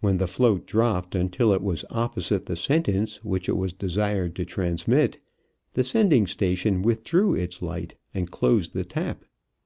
When 0.00 0.16
the 0.16 0.26
float 0.26 0.66
dropped 0.66 1.14
until 1.14 1.52
it 1.52 1.60
was 1.60 1.84
opposite 1.90 2.46
the 2.46 2.56
sentence 2.56 3.22
which 3.22 3.46
it 3.46 3.58
was 3.58 3.74
desired 3.74 4.34
to 4.36 4.46
transmit, 4.46 5.18
the 5.74 5.84
sending 5.84 6.26
station 6.26 6.80
withdrew 6.80 7.34
its 7.34 7.60
light 7.60 7.94
and 8.14 8.30
closed 8.30 8.72
the 8.72 8.86
tap. 8.86 9.26